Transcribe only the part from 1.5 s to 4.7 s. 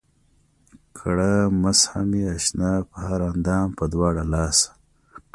مسحه مې اشنا پۀ هر اندام پۀ دواړه لاسه